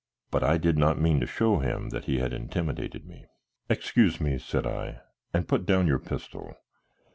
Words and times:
But 0.31 0.43
I 0.43 0.57
did 0.57 0.79
not 0.79 0.99
mean 0.99 1.19
to 1.19 1.27
show 1.27 1.59
him 1.59 1.89
that 1.89 2.05
he 2.05 2.17
had 2.17 2.33
intimidated 2.33 3.05
me. 3.05 3.27
"Excuse 3.69 4.19
me," 4.19 4.39
said 4.39 4.65
I, 4.65 5.01
"and 5.31 5.47
put 5.47 5.67
down 5.67 5.85
your 5.85 5.99
pistol. 5.99 6.55